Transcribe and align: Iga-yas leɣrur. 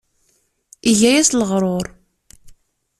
Iga-yas 0.89 1.29
leɣrur. 1.35 1.85